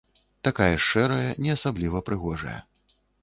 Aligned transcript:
Такая 0.47 0.69
ж 0.77 0.79
шэрая, 0.91 1.31
не 1.45 1.51
асабліва 1.57 2.03
прыгожая. 2.09 2.57